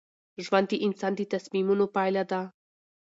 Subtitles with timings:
[0.45, 2.41] ژوند د انسان د تصمیمونو پایله ده.